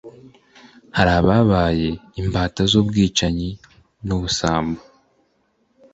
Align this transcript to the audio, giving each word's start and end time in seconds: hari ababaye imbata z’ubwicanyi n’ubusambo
hari 0.95 1.11
ababaye 1.19 1.89
imbata 2.21 2.61
z’ubwicanyi 2.71 3.49
n’ubusambo 4.05 4.81